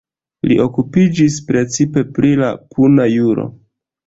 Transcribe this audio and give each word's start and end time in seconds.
Li 0.51 0.55
okupiĝis 0.63 1.35
precipe 1.49 2.05
pri 2.17 2.33
la 2.41 2.51
puna 2.73 3.07
juro. 3.13 3.47